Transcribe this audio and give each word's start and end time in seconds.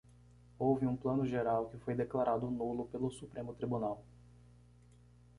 Houve 0.57 0.87
um 0.87 0.95
Plano 0.95 1.27
Geral 1.27 1.69
que 1.69 1.77
foi 1.77 1.93
declarado 1.93 2.49
nulo 2.49 2.85
pelo 2.87 3.11
Supremo 3.11 3.53
Tribunal. 3.53 4.03